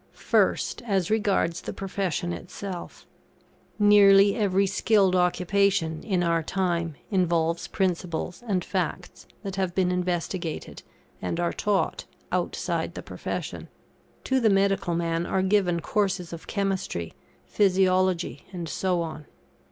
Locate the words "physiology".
17.45-18.47